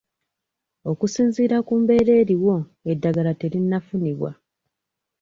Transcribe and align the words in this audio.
Okusinziira 0.91 1.57
ku 1.67 1.73
mbeera 1.81 2.11
eriwo 2.21 2.55
eddagala 2.91 3.31
terinnafunibwa. 3.41 4.31